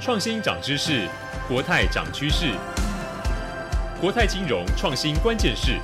[0.00, 1.06] 创新涨知识，
[1.46, 2.54] 国泰涨趋势。
[4.00, 5.78] 国泰金融创新关键是。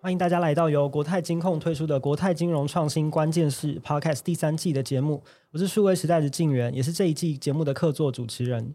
[0.00, 5.22] 欢迎大家来到由国泰金控推出的《国泰金融创新关键是》Podcast 第三季的节目。
[5.50, 8.74] 我是数位时代的静源，也是这一季节目的客座主持人。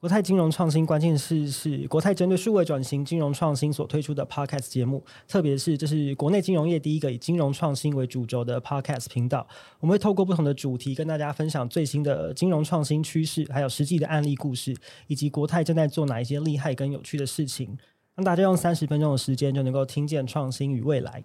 [0.00, 9.46] 国泰金融创新关键是是国泰针对数位转型、金融创新所推出的 Podcast 节目，特别是这是国内金融业第一个以金融创新为主轴的 Podcast 频道。
[9.78, 14.74] 我们会透过不同的主题跟大家分享最新的金融创新趋势，还有实际的案例故事，
[15.06, 17.76] 以及国泰正在做哪一些厉害跟有趣的事情，
[18.14, 21.22] 让大家用三十分钟的时间就能够听见创新与未来。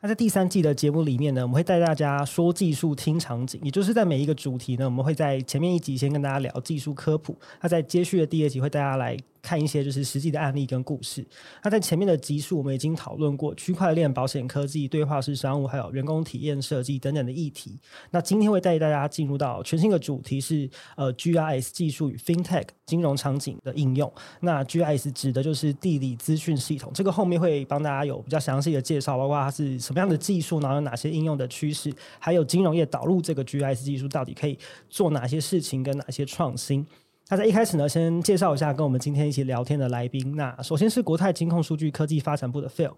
[0.00, 9.16] 那在第三季的节目里面呢，我们会带大家说技术、听场景，也就是在每一个主题呢，我们会在前面一集先跟大家聊技术科普，那在接续的第二集会带大家来。
[9.48, 11.26] 看一些就是实际的案例跟故事。
[11.64, 17.78] 那在前面的集数，我们已经讨论过区块链、保险科技、对话式商务，还有人工体验设计等等的议题。
[18.10, 24.12] 那今天会带大家进入到全新的主题是呃 GIS 技术与 FinTech 金融场景的应用。
[24.40, 34.58] 那 GIS 指的就是地理资讯系统，这个后面会帮大家有比较详细的介绍，包括它是什么样的技术，然后有哪些应用的趋势，还有金融业导入这个 GIS 技术到底可以
[34.90, 36.86] 做哪些事情跟哪些创新。
[37.30, 40.34] 那在一开始呢，先介绍一下跟我们今天一起聊天的来宾。
[40.34, 42.94] 那首先是国泰金控数据科技发展部的 Phil。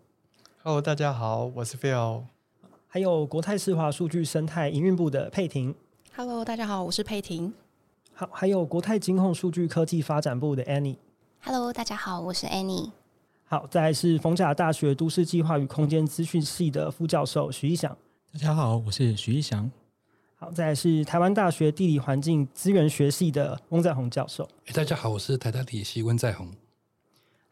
[0.63, 2.23] Hello，大家好，我是 Phil。
[2.87, 5.75] 还有国泰世华数据生态营运部的佩婷。
[6.15, 7.53] Hello，大家好，我是佩婷。
[8.13, 10.99] 好，还有国泰金控数据科技发展部的 Annie。
[11.41, 12.93] Hello，大家好，我是 Annie。
[13.47, 17.99] 好，再来是逢甲大学都市计划与空间资讯系的副教授徐一翔。
[18.33, 19.69] 大家好，我是徐一翔。
[20.43, 24.49] 好，再来是台湾大学地理环境资源学系的翁在宏教授。
[24.73, 26.51] 大家好，我是台大地理系翁在宏。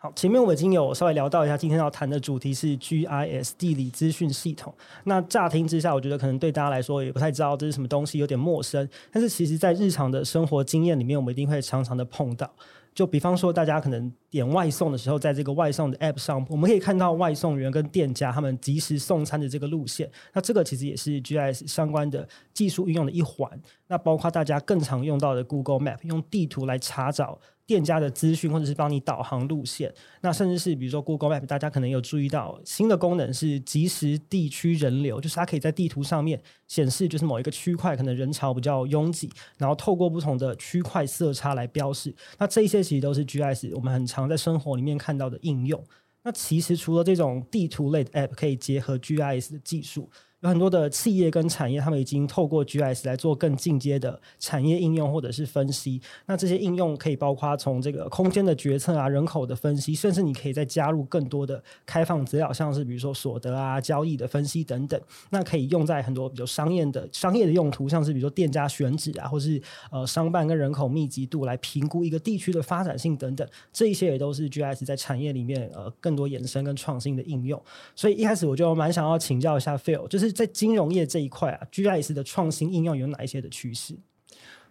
[0.01, 4.73] 好，前面我已经有稍微聊到一下，今天要谈的主题是 GIS 地理资讯系统。
[5.03, 8.89] 那乍听之下，我觉得可能对大家来说也不太知道这是什么东西，有点陌生。
[9.11, 12.49] 但是其实，在日常的生活经验里面，我们一定会常常的碰到。
[12.95, 20.09] 就比方说，大家可能点外送的时候，在这个外送的 App 上，我们可以看到外送员跟店家他们即时送餐的这个路线。
[20.33, 23.51] 那这个其实也是 GIS 相关的技术运用的一环。
[23.89, 27.37] 那包括大家更常用到的 Google Map，用地图来查找。
[27.69, 29.93] 店家的资讯，或者是帮你导航路线，
[30.23, 42.15] 那甚至是比如说 Google Map，大家可能有注意到新的功能是即时地区人流，就是它可以在地图上面显示，就是某一个区块可能人潮比较拥挤，然后透过不同的区块色差来标示。
[42.39, 45.85] 那这些其实都是 GIS 我们很常在生活里面看到的应用。
[46.23, 50.09] 那其实除了这种地图类的 App 可以结合 GIS 的技术。
[50.41, 56.01] 有很多的企业跟产业，他们已经透过 GIS 来做更进阶的产业应用或者是分析。
[56.27, 65.01] 那这些应用可以包括从这个空间的决策啊、人口的分析，甚至你可以再加入更多的开放资料，像是比如说所得啊、交易的分析等等。
[65.31, 69.61] 那可以用在很多比较商业的商业的用途，像是比如说店家选址啊，或是
[69.91, 73.45] 呃商办跟人口密集度来评估一个地区的发展性等等。
[73.73, 77.61] 这一些也都是 GIS 在产业里面呃更多延伸跟创新的应用。
[77.97, 80.28] 所以一开始我就蛮想要请教一下 Phil，就是。
[80.33, 83.97] 在金融业这一块啊，GIS 的创新应用有哪一些的趋势？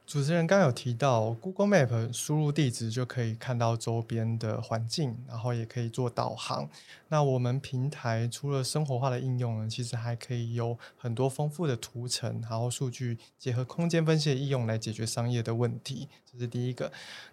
[0.07, 6.69] 主持人刚有提到，Google Map 输入地址就可以看到周边的环境，然后也可以做导航。
[7.09, 16.07] 那我们平台除了生活化的应用呢，其实还可以有很多丰富的图层，然后数据结合空间分析的应用来解决商业的问题。
[16.31, 16.90] 这是第一个。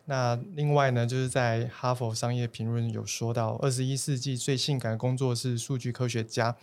[0.06, 6.54] 那另外呢，就是在哈佛商业评论有说到，二十一世纪最性感的工作是数据科学家，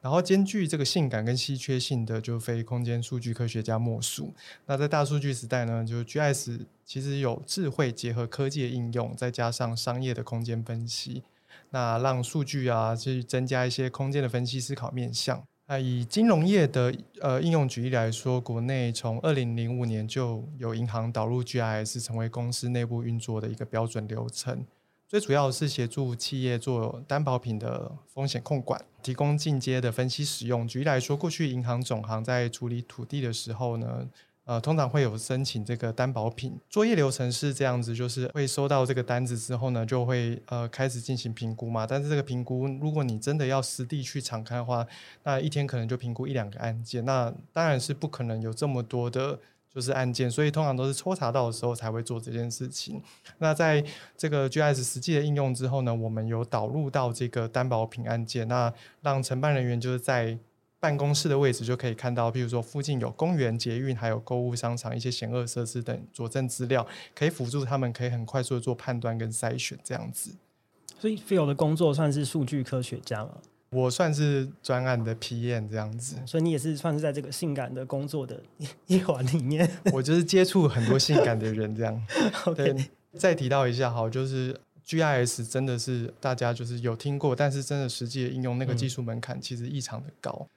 [0.00, 4.32] 然后兼具这个性感跟稀缺性的，就非空间数据科学家莫属。
[4.64, 5.57] 那在大数据时代。
[5.64, 11.22] 呢，就 GIS 其实有智慧结合科技的应用，再加上商业的空间分析，
[11.70, 15.42] 那让数据啊去增加一些空间的分析思考面向。
[15.66, 24.64] 那以金融业的呃应用举例来说，国内从二零零五年就有银行导入 GIS 成为公司内部运作的一个标准流程，
[25.06, 30.66] 最主要是协助企业做担保品的风险控管，提供进阶的分析使用。
[30.66, 34.08] 举例来说，过去银行总行在处理土地的时候呢，
[34.48, 41.86] 呃，通常会有申请这个担保品，作业流程是这样子，就是会收到这个单子之后呢，就会呃开始进行评估嘛。
[41.86, 44.86] 但是这个评估，如果你真的要实地去敞开的话，
[45.24, 49.38] 那一天可能就评估一两个案件，那当然是不可能有这么多的，
[49.74, 53.02] 就是案件，所以通常都是抽查到的时候才会做这件事情。
[53.36, 53.84] 那在
[54.16, 58.72] 这个 GIS 实际的应用之后呢，我们有导入到这个担保品案件，那
[59.02, 60.38] 让承办人员就是在
[60.80, 70.32] 办公室的位置就可以看到，譬如说附近有公园、捷运，还有购物商场、一些险恶设施等佐证资料，可以辅助他们，可以很快速的做判断跟筛选这样子。
[70.98, 73.38] 所以 Phil 的工作算是数据科学家吗？
[73.70, 78.40] 我算是专案的 PM 这样子，所以你也是算是在这个性感的工作的
[78.86, 79.70] 一 环里面。
[79.92, 82.06] 我就是接触很多性感的人这样。
[82.56, 82.74] 对，
[83.18, 90.30] 再提到一下哈，就是 GIS 真的是大家就是有听过，但是真的实际的应用那个技术门槛其实异常的高。
[90.40, 90.48] 嗯、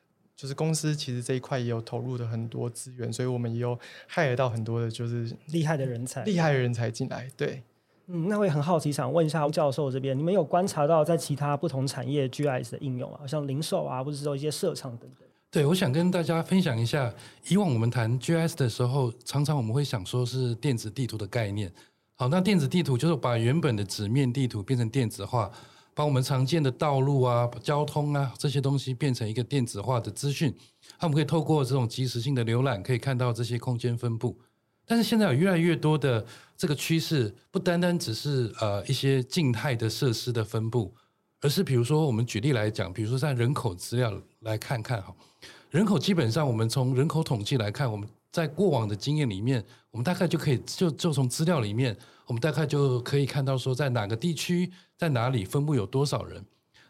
[0.41, 3.77] 就是公司其实这一块也有投入的很多资源，所以我们也有
[4.11, 7.29] hire 到很多的就是厉害的人才，厉害的人才进来。
[7.37, 7.61] 对。
[8.07, 15.27] 嗯，那我也很好奇，想问一下教授这边，你们有观察到在其他不同产业 GIS 的应用啊，像零售啊，或者是说一些设厂等等。
[15.51, 17.13] 对，我想跟大家分享一下，
[17.47, 21.71] 以往我们谈 GIS 的时候，常常我们会想说是电子地图的概念。
[22.15, 25.51] 好，那电子地图就是把原本的纸面地图变成电子化，
[25.93, 30.53] 把我们常见的道路啊、交通啊这些东西变成一个电子化的资讯，
[30.99, 34.39] 那我们可以透过这种即时性的浏览，可以看到这些空间分布。
[34.85, 36.25] 但是现在有越来越多的
[36.57, 40.93] 这个趋势，不单单只是呃一些静态的设施的分布，
[41.39, 45.13] 而是比如说我们举例来讲，比如说在人口资料来看看哈，
[45.69, 51.95] 人口基本上我们从人口统计来看，我们在过往的经验里面，我们大概就可以就就从资料里面，
[52.25, 56.43] 我们大概就可以看到说在哪个地区在哪里分布有多少人。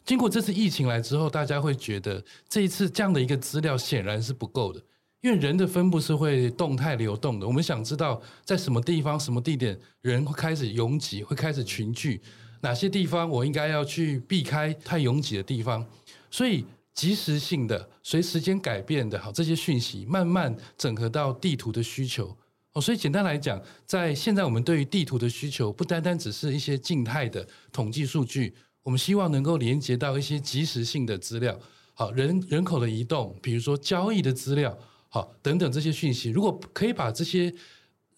[0.05, 4.81] 经过这次疫情来之后，大家会觉得这一次这样的一个资料显然是不够的。
[5.21, 12.19] 因为人的分布是会动态流动的，我们想知道在什么地方、什么地点人会开始拥挤，会开始群聚，
[12.61, 15.85] 哪些地方我应该要去避开太拥挤的地方。
[16.31, 22.37] 所以即时性的、随时间改变的好这些讯息，慢慢整合到地图的需求。
[22.73, 28.53] 哦，所以简单来讲，在现在我们对于地图的需求，不单单只是一些静态的统计数据，
[28.83, 31.59] 我们希望能够连接到一些即时性的资料。
[31.93, 34.77] 好，人人口的移动，比如说交易的资料。
[35.09, 37.53] 好，等等这些讯息，如果可以把这些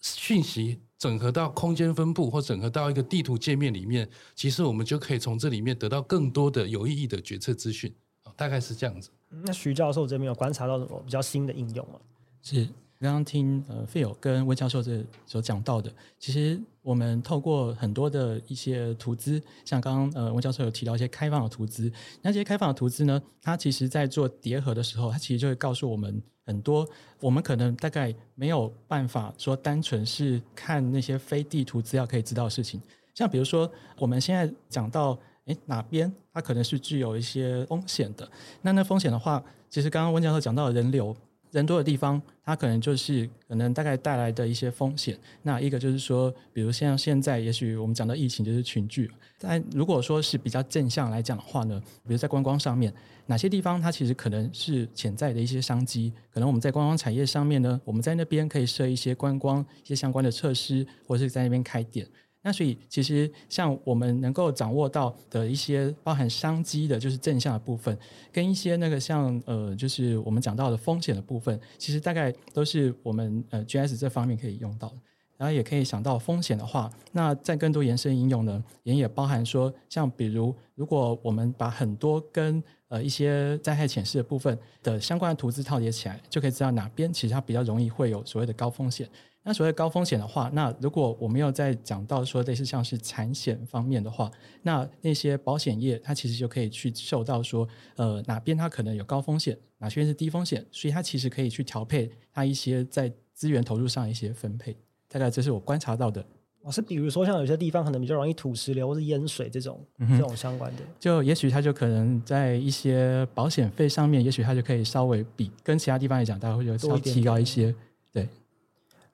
[0.00, 7.92] 讯息整合到空间分布，或整合到一个地图界面里面，其实我们就可以从这里面得到更多的有意义的决策资讯。
[8.36, 9.10] 大概是这样子。
[9.28, 11.98] 那徐教授这边有观察到什么比较新的应用吗？
[12.42, 12.68] 是。
[13.00, 21.92] 刚刚听呃 Phil 跟温教授这所讲到的，其实我们透过很多的一些图资，像刚刚呃温教授有提到一些开放的图资，
[22.22, 26.88] 那这些开放的图资呢，它其实在做叠合的时候，它其实就会告诉我们很多
[27.20, 32.80] 我们可能大概没有办法说单纯是看那些非地图资料可以知道的事情，
[33.12, 38.28] 像比如说我们现在讲到诶哪边它可能是具有一些风险的，
[38.62, 41.16] 那那风险的话，其实刚刚温教授讲到的人流。
[41.50, 45.16] 人多的地方，它可能就是可能大概带来的一些风险。
[45.42, 49.08] 那一个就是说，比如像现在，也许我们讲到疫情就是群聚。
[49.38, 52.92] 但如果说是比较正向来讲的话呢，比如在观光上面，
[53.26, 56.12] 哪些地方它其实可能是潜在的一些商机？
[56.32, 62.04] 可能我们在观光产业上面呢，我们在那边可以设一些观光一些相关的设施，或者是在那边开店。
[62.44, 67.98] 那所以，其实像我们能够掌握到的一些包含商机的，就是正向的部分，
[68.30, 74.92] 跟一些那个像呃，就是我们讲到的风险的部分，其实大概都是我们呃 G S 这方面可以用到。
[75.36, 89.08] 然后也可以想到风险的话，那在更多延伸应用呢，也也包含说，像比如如果我们把很多跟呃一些灾害潜示的部分的相关的图资套叠起来，就可以知道哪边其实它比较容易会有所谓的高风险。
[89.46, 94.30] 那所谓高风险的话，那如果我们要再讲到说类似像是产险方面的话，
[94.62, 104.74] 那那些保险业它其实就可以去受到说，呃哪边它可能有高风险，哪边是低风险，所以它其实可以去调配它一些在资源投入上一些分配。
[105.08, 106.24] 大概这是我观察到的。
[106.62, 117.74] 哦，是比如说像有些地方可能比较容易土石流或是淹水这种、嗯、这种相关的，就也许它就可能在一些保险费上面，也许它就可以稍微比跟其他地方来讲，大概会有稍微提高一些，
[118.10, 118.26] 对。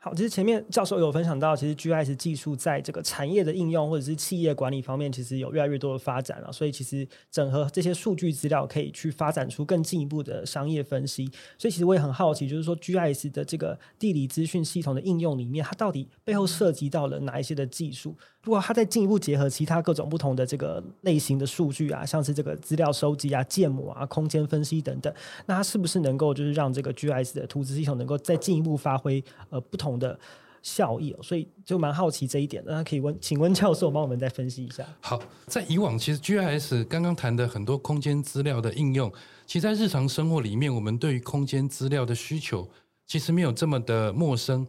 [0.02, 6.50] 好，其实前面教授有分享到，其实 GIS 技术在这个产业的应用或者是企业管理方面，其实有越来越多的发展了。
[6.50, 11.26] 所以其实整合这些数据资料，可以去发展出更进一步的商业分析。
[11.58, 18.16] 所以其实我也很好奇，就是说 GIS 的这个地理资讯系统的应用里面，它到底背后涉及到了哪一些的技术？
[18.42, 25.12] 如果它再进一步结合其他各种不同的这个类型的数据啊，像是这个资料收集啊、建模啊、空间分析等等，
[25.44, 30.18] 那它是不是能够就是让这个 GIS 的图纸系统能够再进一步发挥呃不同的
[30.62, 31.14] 效益？
[31.22, 34.86] 所以就蛮好奇这一点，那可以问，请问教授帮我们再分析一下。
[35.02, 39.12] 好，在以往其实 GIS 刚刚谈的很多空间资料的应用，
[39.46, 42.66] 其实在日常生活里面，我们对于空间资料的需求
[43.06, 44.66] 其实没有这么的陌生。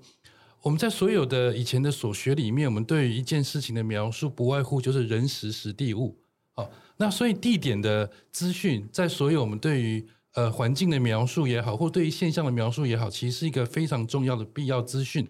[0.64, 6.20] 我们在所有的以前的所学里面，我们对于一件事情的描述，不外乎就是人、时、时地、物。
[6.56, 15.28] 哦，那所以地点的资讯，在所有我们对于呃环境的描述也好，或对于现象的描述也好，其实是一个非常重要的必要资讯。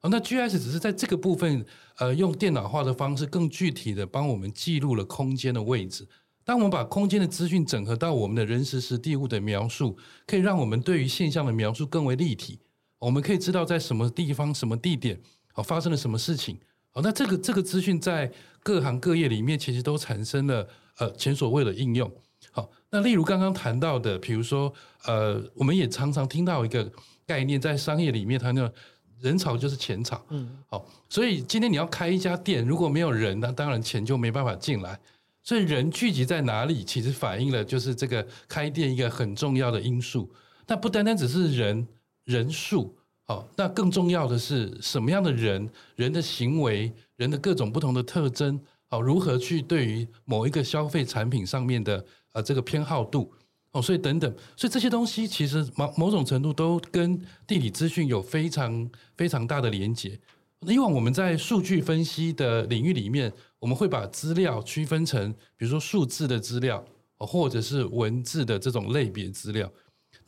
[0.00, 1.64] 好，那 G S 只是在这个部分，
[1.96, 6.06] 呃，用电脑化的方式，更具体的帮我们记录了空间的位置。
[6.44, 9.96] 当我们把空间的资讯整合到我们的人时时地物的描述，
[10.26, 12.58] 可以让我们对于现象的描述更为立体。
[12.98, 15.20] 我们可以知道在什么地方、什么地点，
[15.54, 16.58] 哦，发生了什么事情。
[16.90, 18.30] 好，那这个这个资讯在
[18.62, 20.66] 各行各业里面，其实都产生了
[20.98, 22.10] 呃前所未有的应用。
[22.50, 24.72] 好，那例如刚刚谈到的，比如说
[25.04, 26.90] 呃，我们也常常听到一个
[27.26, 28.68] 概念，在商业里面，它那
[29.20, 30.20] 人潮就是钱潮。
[30.30, 34.98] 嗯，好，所以今天你要开一家店，如果没有人，那当然钱就没办法进来。
[35.42, 40.28] 所以人聚集在哪里，其实反映了就是这个开店一个很重要的因素。
[40.66, 41.86] 那不单单只是人。
[42.28, 42.94] 人数，
[43.24, 45.66] 好，那更重要的是什么样的人，
[45.96, 52.04] 人的行为，人的各种不同的特征，好，如何去对于某一个消费产品上面的
[52.34, 53.32] 呃这个偏好度，
[53.72, 60.20] 哦，所以等等，所以这些东西其实某某种程度都跟地理资讯有非常非常大的连结。
[60.66, 66.84] 以往我们在数据分析的领域里面，我们会把资料区分成，比如说数字的资料，
[67.16, 69.72] 或者是文字的这种类别资料。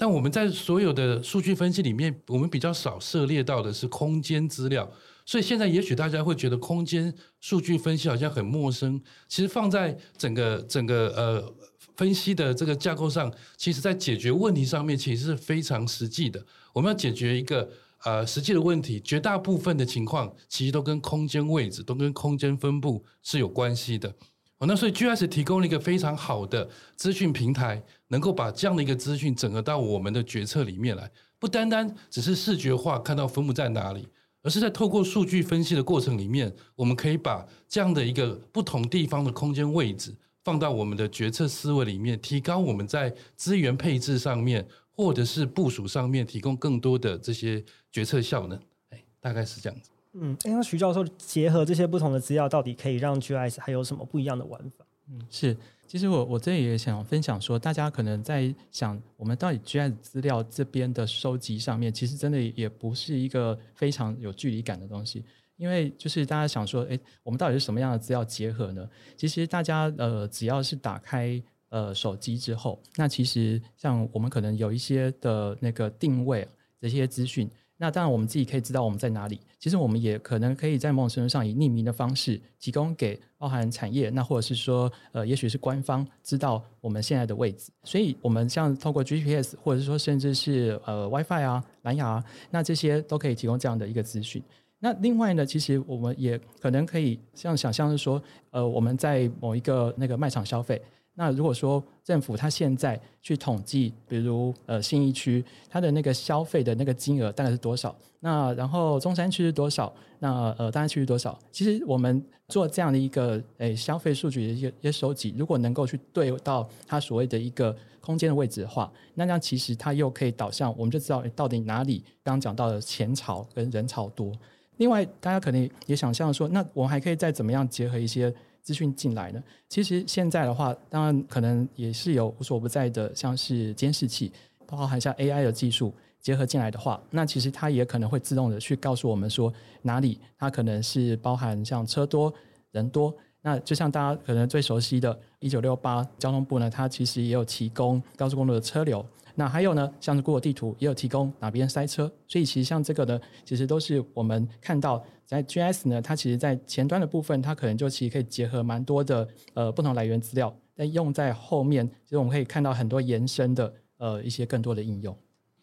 [0.00, 4.90] 但我们在所有的数据分析里面，我们比较少涉猎到的是空间资料，
[5.26, 8.98] 所以现在也许大家会觉得空间数据分析好像很陌生。
[9.28, 11.54] 其实放在整个整个呃
[11.96, 16.42] 分析的这个架构上，其实在解决问题上面其实是非常实际的。
[16.72, 17.68] 我们要解决一个
[18.04, 24.14] 呃实际的问题，绝大部分的情况其实都跟空间位置、都跟空间分布是有关系的。
[24.60, 34.06] 哦，那所以 GIS 提供了一个非常好的资讯平台，能够把这样的一个资讯整合到我们的决策里面来，不单单只是视觉化看到分布在哪里，
[34.42, 40.14] 而是在透过数据分析的过程里面，我们可以把这样的一个不同地方的空间位置
[40.44, 48.60] 放到我们的决策思维里面，提高我们在资源配置上面或者是部署上面提供更多的这些决策效能。
[48.90, 49.88] 哎，大概是这样子。
[50.12, 54.84] 嗯，那徐教授结合这些不同的资料，到底可以让 GIS 还有什么不一样的玩法？
[55.08, 65.24] 嗯，是，其实我我这里也想分享说，大家可能在想，我们到底 GIS 资料这边的收集上面，其实真的也不是一个非常有距离感的东西，
[65.56, 68.88] 因为就是大家想说，诶，我们到底是什么样的资料结合呢？
[69.16, 76.46] 其实大家呃，只要是打开呃手机之后，那其实像我们可能有一些的那个定位
[76.80, 77.48] 这些资讯。
[77.82, 79.40] 那当然，我们自己可以知道我们在哪里。
[79.58, 87.72] 其实我们也可能可以在某种程度上以匿名的方式提供给包含产业，那或者是说，呃，也许是官方知道我们现在的位置。
[87.84, 94.42] 所以，我们像透过 GPS，或者是说甚至是呃 WiFi 啊、蓝牙啊，那这些都可以提供这样的一个资讯。
[94.78, 100.80] 那另外呢，其实我们也可能可以像想象是说，呃，我们在某一个那个卖场消费。
[101.20, 107.94] 那如果说政府它现在去统计，比如呃信义区它的那个消费的那个金额大概是多少？
[108.20, 109.94] 那然后中山区是多少？
[110.20, 111.38] 那呃大安区是多少？
[111.52, 124.32] 其实我们做这样的一个诶、消费数据的一些收集，如果能够去对到它所谓的一个空间的位置的话，那这样其实它又可以导向，我们就知道到底哪里刚刚讲到的钱潮跟人潮多。
[124.78, 128.34] 另外，大家可能也想象说，那我们还可以再怎么样结合一些。
[128.62, 134.32] 资讯进来呢，其实现在的话，当然可能也是有无所不在的，像是监视器，
[134.66, 139.52] 包含像 AI 的技术结合进来的话，那其实它也可能会自动的去告诉我们说
[139.82, 142.32] 哪里它可能是包含像车多
[142.72, 143.14] 人多。
[143.42, 149.04] 那就像大家可能最熟悉的1968交通部呢，它其实也有提供高速公路的车流。
[149.40, 165.16] 那还有呢，像是 Google 地图也有提供哪边塞车，所以其实像这个呢，其实都是我们看到在 GIS 呢，它其实在前端的部分，它可能就其实可以结合蛮多的呃不同来源资料，但用在后面，其实我们可以看到很多延伸的呃一些更多的应用。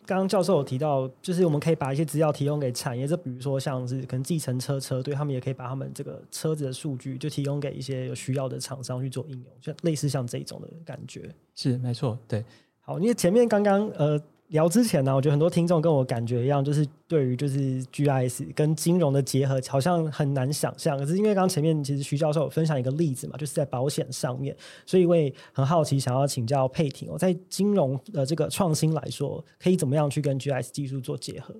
[0.07, 11.29] 刚刚教授有提到，就是我们可以把一些资料提供给产业，就比如说像是可能计程车车队，他们也可以把他们这个车子的数据就提供给一些有需要的厂商去做应用，像类似像这种的感觉。
[11.53, 12.43] 是，没错，对。
[12.88, 14.17] 好，因为前面刚刚呃
[14.48, 20.98] 聊之前呢，我觉得很多听众跟我感觉一样，就是对于就是 GIS 跟金融的结合好像很难想象。
[20.98, 31.53] 可是因为刚刚前面其实徐教授有分享一个例子嘛，就是在保险上面，所以我也很好奇，想要请教佩婷哦，在金融的这个创新来说，可以怎么样去跟 GIS 技术做结合？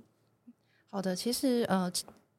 [0.90, 1.92] 好的，其实呃，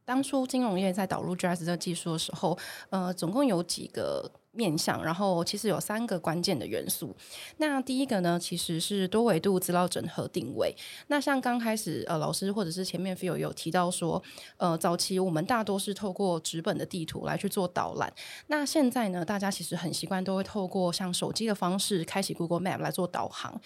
[0.07, 2.57] 当初金融业在导入 GIS 这个技术的时候，
[2.89, 4.33] 呃，总共有几个。
[4.59, 7.15] 面向，然后其实有三个关键的元素。
[7.59, 10.75] 那第一个呢，其实是多维度资料整合定位。
[11.07, 14.21] 那像刚开始呃，老师或者是前面 Phil 有提到说，
[14.57, 18.13] 呃，早期我们大多是透过纸本的地图来去做导览。
[18.49, 23.61] 那现在呢，大家其实很习惯都会透过像手机的方式开启 Google Map 来做导航。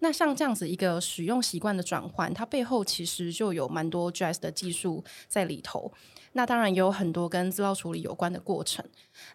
[0.00, 5.92] 那像这样子一个使用习惯的转换，它背后其实就有蛮多 GIS 的技术在里头。
[6.38, 8.84] 那当然也有很多跟资料处理有关的过程。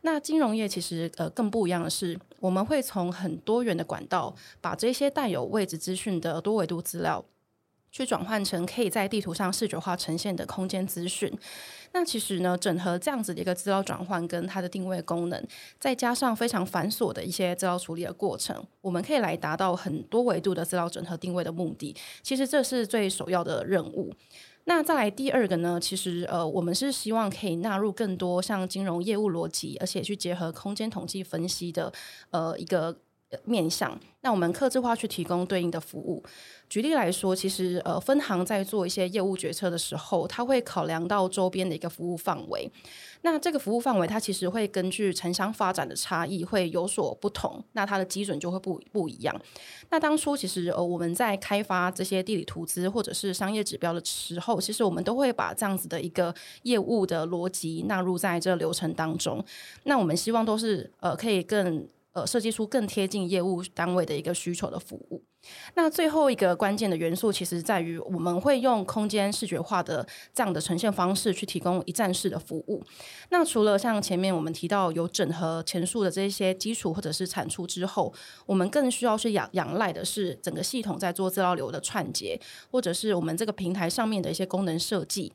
[0.04, 7.26] 那金融业其实呃更不一样的是，我们会从很多元的管道把这些带有位置资讯的多维度资料，
[7.92, 11.30] 去转换成可以在地图上视觉化呈现的空间资讯。
[11.92, 15.46] 那其实呢，整合这样子的一个资料转换跟它的定位功能，
[15.78, 21.94] 再加上非常繁琐的一些资料处理的过程，我们可以来达到很多维度的资料整合定位的目的。
[22.22, 24.14] 其实这是最首要的任务。
[24.65, 31.91] 那再来第二个呢，其实呃，我们是希望可以纳入更多像金融业务逻辑，而且去结合空间统计分析的
[32.32, 32.98] 呃一个
[33.43, 34.00] 面向。
[34.22, 36.24] 那我们客制化去提供对应的服务。
[36.74, 42.68] 举例来说，其实呃，分行在做一些业务决策的时候，它会考量到周边的一个服务范围。
[43.22, 49.39] 那这个服务范围，它其实会根据城乡发展的差异会有所不同，那它的基准就会不不一样。
[49.92, 59.46] 那当初其实呃，我们在开发这些地理图资或者是商业指标的时候，其实我们都会把这样子的一个业务的逻辑纳入在这流程当中。
[59.84, 65.24] 那我们希望都是呃，可以更呃，设计出更贴近业务单位的一个需求的服务。
[65.74, 72.82] 那最后一个关键的元素，其实在于我们会用空间视觉化的这样的呈现方式，去提供一站式的服务。
[73.29, 78.13] 那除了像前面我们提到有整合前述的这些基础或者是产出之后，
[78.46, 82.39] 我们更需要去仰仰赖的是整个系统在做资料流的串接，
[82.72, 85.34] 或者是我们这个平台上面的一些功能设计。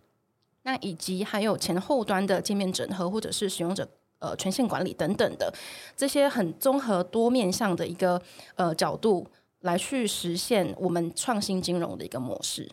[0.63, 3.89] 那以及还有前后端的界面整合，或者是使用者
[4.19, 5.53] 呃权限管理等等的
[5.97, 8.21] 这些很综合多面向的一个
[8.57, 9.27] 呃角度。
[9.63, 12.71] 来去实现我们创新金融的一个模式。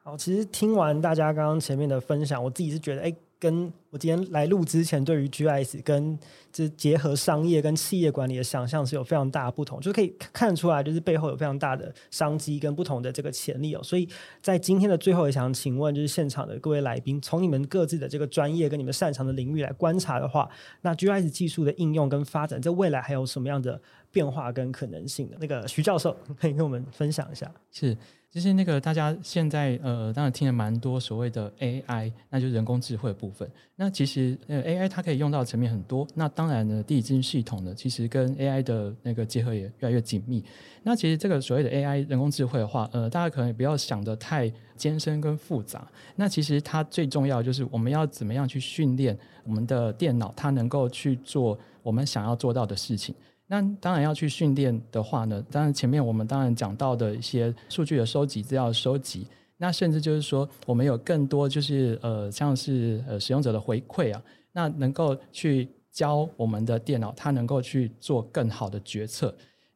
[0.00, 3.12] 好，其实听完大家刚刚前面的分享，我自己是觉得，哎。
[3.44, 6.18] 跟我今天来录之前，对于 GIS 跟
[6.50, 13.82] 这结合商业跟企业管理的想象是有非常大的不同，就可以看得出来，就是背后有非常大的商机跟不同的这个潜力哦。
[13.82, 14.08] 所以
[14.40, 20.48] 在今天的最后，也想请问，就是现场的各位来宾，从你们各自的这个专业跟你们擅长的领域来观察的话，
[20.80, 23.78] 那 GIS 技术的应用跟发展，在未来还有什么样的
[24.10, 25.36] 变化跟可能性的？
[25.38, 27.52] 那个徐教授可以跟我们分享一下。
[27.70, 27.94] 是。
[28.34, 33.48] 其实那个大家现在呃，当然听了蛮多所谓的 AI，那就是人工智慧的部分。
[33.76, 36.04] 那其实呃 AI 它可以用到层面很多。
[36.16, 40.44] 那当然呢，地理资讯系统呢，其实跟 AI 的那个结合也越来越紧密。
[40.82, 45.88] 那其实这个所谓的 AI 人工智慧的话，呃，大家可能也不要想得太艰深跟复杂。
[46.16, 53.14] 那其实它最重要就是我们要怎么样去训练我们的电脑，它能够去做我们想要做到的事情。
[53.54, 69.32] 那当然要去训练的话呢，当然前面我们当然讲到的一些数据的收集、资料收集，那甚至就是说我们有更多就是呃像是呃使用者的回馈啊，那能够去教我们的电脑，它能够去做更好的决策。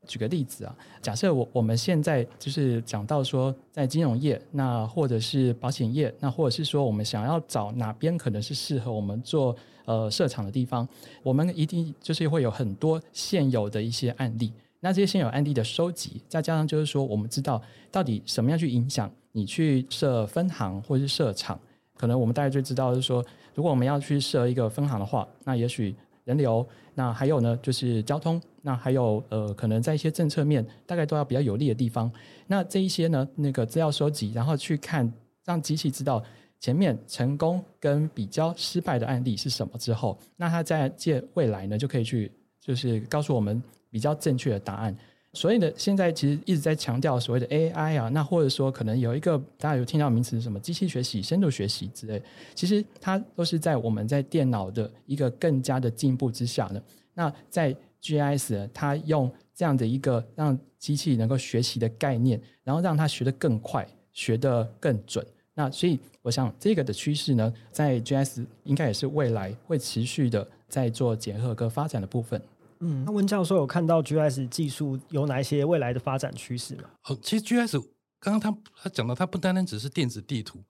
[0.09, 9.55] 举个例子啊，假设我我们现在就是讲到说在金融业，那或者是保险业，那或者是说我们想要找哪边可能是适合我们做。
[9.89, 10.87] 呃，设厂的地方，
[11.23, 14.53] 我们一定就是会有很多现有的一些案例。
[14.81, 17.59] 那这些现有案例的收集，再加上就是说，我们知道
[17.91, 21.59] 到底什么样去影响你去设分行或是设厂，
[21.97, 32.11] 可能我们大概就知道，就是说，如果我们要去设一个分行的话，那也许人流，那还有呢，就是交通，那还有呃，可能在一些政策面，大概都要比较有利的地方。
[32.47, 35.13] 那这一些呢，那个资料收集，然后去看，
[35.45, 36.23] 让机器知道。
[36.61, 44.93] 前面成功跟比较失败的案例是什么之后，那它在借未来呢，就可以去就是告诉我们比较正确的答案。
[45.33, 52.21] 所以呢，现在其实一直在强调所谓的 AI 啊，那或者说可能有一个大家有听到名词什么机器学习、深度学习之类，
[52.57, 56.83] 其实它都是在我们在电脑的一个更加的进步之下呢。
[57.15, 65.27] 那在 GIS 它用这样的一个让机器能够学习的概念，然后让它学得更快、学得更准。
[65.55, 72.41] 那所以，我想这个的趋势呢，在 GIS 应该也是未来会持续的在做结合跟发展的部分。
[72.79, 76.85] 嗯，那温教授有看到 GIS 技术有哪一些未来的发展趋势吗？
[77.09, 77.85] 哦，其实 GIS
[78.21, 80.63] 刚刚他他讲到，它不单单只是电子地图。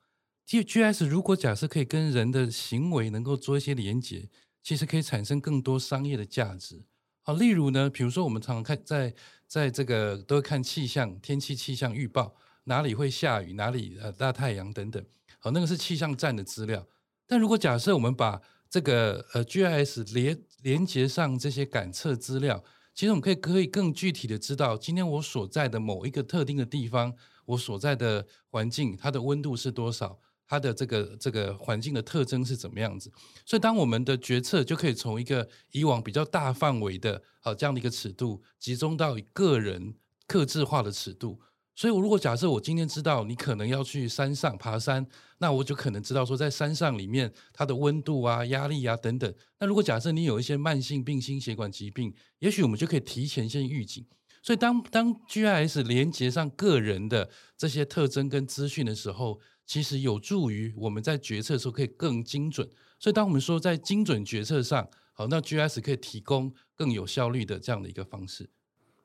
[0.47, 4.31] 其实 GIS 如果假设可以跟人的行为能够做一些连接，
[4.63, 6.85] 其实可以产生更多商业的价值。
[7.29, 9.15] 好，例如呢，比如说我们常常看在
[9.47, 12.35] 在这个都会看气象、天气气象预报。
[12.65, 13.53] 哪里会下雨？
[13.53, 15.05] 哪里呃大太阳等等，
[15.39, 16.87] 好，那个是气象站的资料。
[17.27, 22.65] 但如果假设我们把这个呃 GIS 连连接上这些感测资料，
[22.95, 27.15] 其实我们可以可以更具体的知道今天我所在的某一个特定的地方，
[27.45, 33.13] 我所在的环境它的温度是多少，它的这个这个环境的特征是怎么样子。
[33.45, 39.95] 所以当我们的决策就可以从一个以往比较大范围的啊这样的一个尺度，集中到个人
[40.27, 41.39] 客制化的尺度。
[41.75, 45.07] 所以，我如果假设我今天知道你可能要去山上爬山，
[45.39, 49.33] 那我就可能知道说，在山上里面它的温度啊、压力啊等等。
[49.61, 54.05] 那如果假设你有一些慢性病、心血管疾病，也许我们就可以提前先预警。
[54.43, 62.67] 所以当，当当 GIS 连接上个人的这些特征跟资讯的时候，其实有助于我们在决策的时候可以更精准。
[62.99, 68.49] 所以，当我们说在精准决策上，好，那 GIS 可以提供更有效率的这样的一个方式。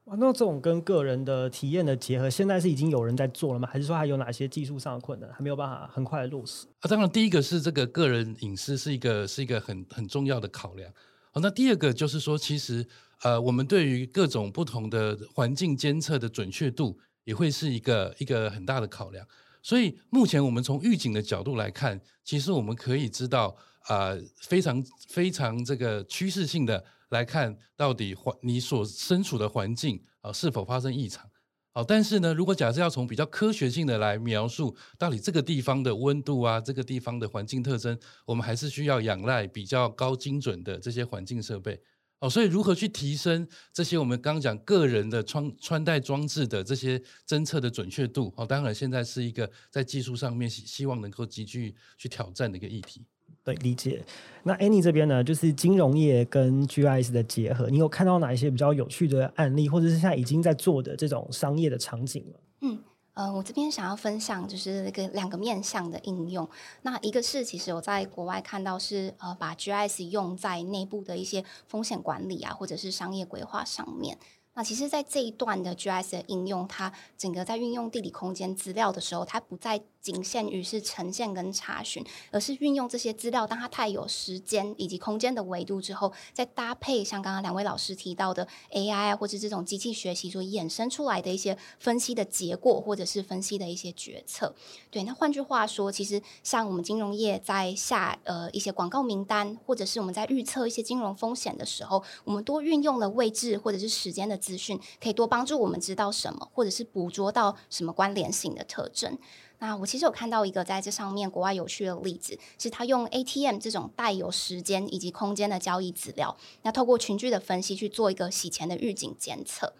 [0.05, 3.67] 哇，那这种跟个人的体验的结合，现在是已经有人在做了吗？
[3.71, 6.65] 还是说还有哪些技术上的困难，还没有办法很快的落实？
[6.79, 10.89] 啊，当然，第一个是这个个人隐私是一个是一个很很重要的考量。
[11.31, 12.85] 好，那第二个就是说，其实
[13.21, 19.25] 呃，我们对于各种不同的环境监测的准确度，也会是一个一个很大的考量。
[19.63, 23.55] 所以目前我们从预警的角度来看，其实我们可以知道，
[23.87, 26.85] 呃，非常非常这个趋势性的。
[27.09, 31.23] 来看到底环你所身处的环境啊是否发生异常？
[31.71, 37.95] 好，但是呢，如果假设要从比较科学性的来描述到底这个地方的温度啊，这个地方的环境特征，
[38.25, 41.79] 我们还是需要仰赖比较高精准的这些环境设备。
[42.23, 48.33] 哦，所以如何去提升这些我们刚刚讲个人的穿穿戴装置的这些侦测的准确度？
[48.37, 53.01] 哦，当然现在是一个在技术上面希希望能够急剧去挑战的一个议题。
[53.43, 54.01] 对，理解。
[54.43, 62.39] 那 Annie 这边呢，就是金融业跟 GIS 的结合，你有看到哪一些比较有趣的案例，或者是现在已经在做的这种商业的场景吗？
[62.61, 62.79] 嗯，
[63.13, 66.49] 呃，我这边想要分享就是那个两个面向的应用。
[66.81, 74.17] 那一个是，其实我在国外看到是呃，把 GIS 用在内部的一些风险管理啊，或者是商业规划上面。
[74.55, 94.53] 那其实，在这一段的 GIS 的应用，它整个在运用地理空间资料的时候，它不再仅限于是呈现跟查询，而是运用这些资料，当它太有时间以及空间的维度之后，再搭配像刚刚两位老师提到的 AI 或者这种机器学习所衍生出来的一些分析的结果，或者是分析的一些决策。
[94.91, 109.17] 对，那换句话说，其实像我们金融业在下呃一些广告名单，或者是我们在预测一些金融风险的时候，我们多运用了位置或者是时间的资讯，可以多帮助我们知道什么，或者是捕捉到什么关联性的特征。
[109.63, 119.71] 那我其实有看到一个在这上面国外有趣的例子，是他用 ATM 这种带有时间以及空间的交易资料，那透过群聚的分析去做一个洗钱的预警监测。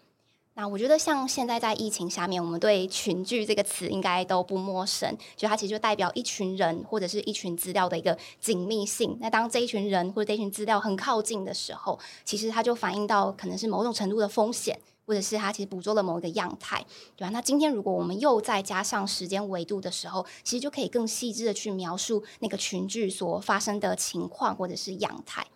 [0.54, 9.18] 那我觉得像现在在疫情下面，我们对群聚这个词应该都不陌生，就它其实就代表一群人或者是一群资料的一个紧密性。
[9.20, 14.80] 那当这一群人或者这一群资料很靠近的时候，其实它就反映到可能是某种程度的风险。
[15.06, 16.84] 或者是它其实捕捉了某一个样态，
[17.16, 17.30] 对吧？
[17.30, 25.46] 那今天如果我们又再加上时间维度的时候，其实就可以更细致的去描述那个群聚所发生的情况或者是样态。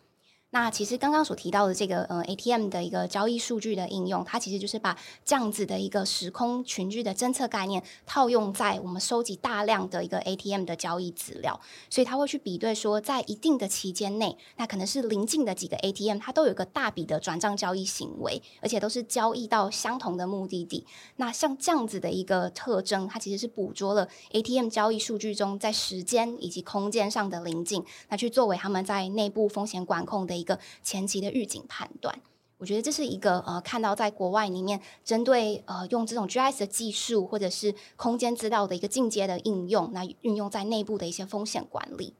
[0.50, 20.86] 那其实刚刚所提到的这个呃 ATM 的一个交易数据的应用，它其实就是把这样子的一个时空群聚的侦测概念套用在我们收集大量的一个 ATM 的交易资料，所以它会去比对说，在一定的期间内，那可能是邻近的几个 ATM，它都有一个大笔的转账交易行为，而且都是交易到相同的目的地。
[21.16, 30.37] 那像这样子的一个特征，它其实是捕捉了 ATM 交易数据中在时间以及空间上的邻近，那去作为他们在内部风险管控的。
[30.38, 32.18] 一个前期的预警判断，
[32.58, 42.14] 我觉得这是一个呃，看到在国外里面针对呃用这种 GIS 的技术或者是空间资料的一个进阶的应用，那运用在内部的一些风险管理。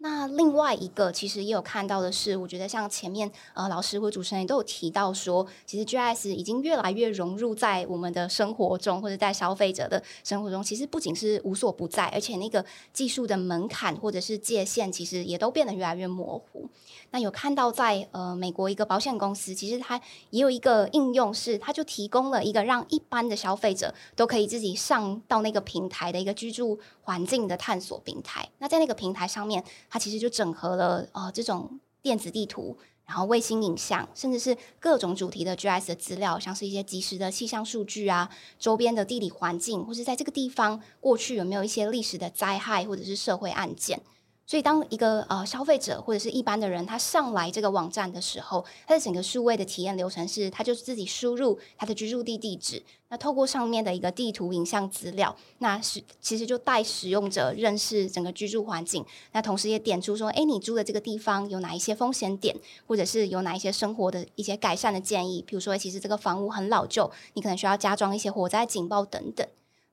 [0.00, 16.68] 那另外一个其实也有看到的是，我觉得像前面呃老师或主持人也都有提到说，其实 GIS 已经越来越融入在我们的生活中，或者在消费者的生活中，其实不仅是无所不在，而且那个技术的门槛或者是界限，其实也都变得越来越模糊。
[17.10, 28.48] 那有看到在呃美国一个保险公司，其实它也有一个应用是，它就提供了一个让一般的消费者都可以自己上到那个平台的一个居住环境的探索平台。
[28.58, 44.00] 那在那个平台上面，它其实就整合了呃这种电子地图，然后卫星影像，甚至是各种主题的 GIS 的资料，像是一些即时的气象数据啊，周边的地理环境，或是在这个地方过去有没有一些历史的灾害或者是社会案件。
[44.48, 62.56] 所以，当一个呃消费者或者是一般的人，他上来这个网站的时候，他的整个数位的体验流程是，他就是自己输入他的居住地地址，那透过上面的一个地图影像资料，那是其实就带使用者认识整个居住环境，那同时也点出说，诶，你住的这个地方有哪一些风险点，
[62.86, 69.46] 或者是有哪一些生活的一些改善的建议，比如说，其实这个房屋很老旧，你可能需要加装一些火灾警报等等。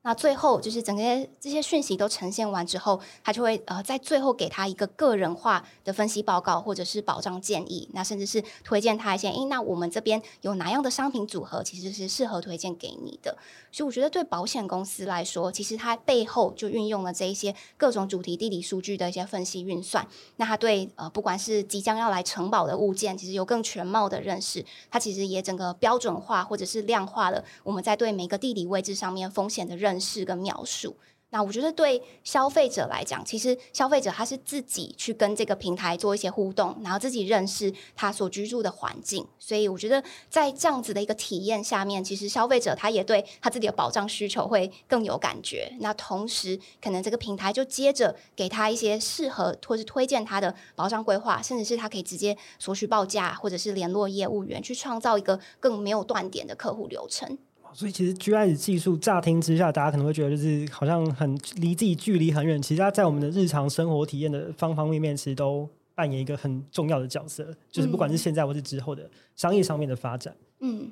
[0.06, 1.02] 那最后就是整个
[1.40, 13.36] 这些讯息都呈现完之后，他就会呃在最后给他一个个人化的分析报告，或者是保障建议，那甚至是推荐他一些，诶，那我们这边有哪样的商品组合其实是适合推荐给你的。
[13.72, 20.06] 所以我觉得对保险公司来说，其实它背后就运用了这一些各种主题地理数据的一些分析运算。
[20.36, 24.64] 那它对呃不管是即将要来承保的物件，其实有更全貌的认识。
[24.88, 30.16] 它其实也整个标准化或者是量化了我们在对每个地理位置上面风险的认识。
[30.16, 30.96] 是个描述。
[31.30, 39.26] 那我觉得对消费者来讲，其实消费者他是自己去跟这个平台做一些互动，然后自己认识他所居住的环境。
[39.38, 45.70] 所以我觉得在这样子的一个体验下面，其实消费者他也对他自己的保障需求会更有感觉。
[45.80, 57.36] 那同时，可能这个平台就接着给他一些适合或是推荐他的保障规划，甚至是他可以直接索取报价，或者是联络业务员去创造一个更没有断点的客户流程。
[57.76, 62.60] 所以其实 GIS 技术乍听之下，大家可能会觉得就是好像很离自己距离很远。
[62.62, 67.46] 其实它在我们的日常生活体验的方方面面，其实都扮演一个很重要的角色。
[67.70, 70.34] 就是不管是现在或是之后的商业上面的发展。
[70.60, 70.90] 嗯，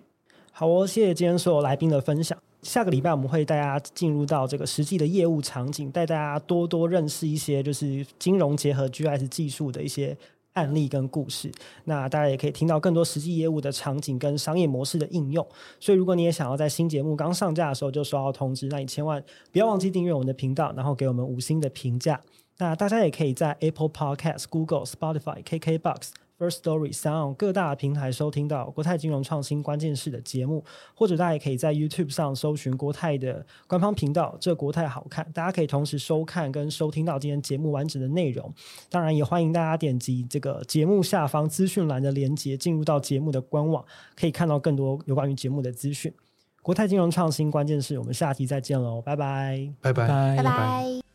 [0.53, 2.37] 好哦，谢谢今天所有来宾的分享。
[2.61, 10.15] 下个礼拜我们会带大家进入到这个实际的业务场景，带大家多多认识一些就是金融结合 GIS 技术的一些。
[10.55, 11.53] 案例跟故事，
[11.85, 15.47] 那大家也可以听到更多实际业务的场景跟商业模式的应用。
[15.79, 22.21] 所以，如果你也想要在新节目刚上架的时候就收到通知，那你千万不要忘记订阅我们的频道，然后给我们五星的评价。
[22.59, 26.11] 那大家也可以在 Apple Podcast、Google、Spotify、KKBox。
[26.45, 30.63] First Story 上各大平台收听到国泰金融创新关键势的节目，
[30.95, 38.53] 或者大家也可以在 YouTube 上搜寻国泰的官方频道，这国泰好看，大家可以同时收看跟收听到今天节目完整的内容。
[38.91, 43.83] 当然，也欢迎大家点击这个节目下方资讯栏的连接，进入到节目的官网，
[44.15, 46.13] 可以看到更多有关于节目的资讯。
[46.61, 51.14] 国泰金融创新关键是，我们下期再见喽，拜拜，拜拜，拜拜。